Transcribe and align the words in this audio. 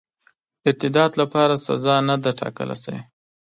ارتداد 0.69 1.11
لپاره 1.21 1.55
سزا 1.67 1.95
نه 2.07 2.15
ده 2.23 2.31
ټاکله 2.39 2.75
سوې. 2.83 3.01